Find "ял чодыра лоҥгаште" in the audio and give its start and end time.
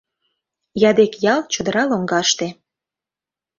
1.33-2.47